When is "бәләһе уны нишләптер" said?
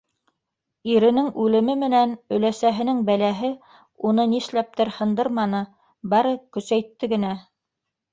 3.09-4.91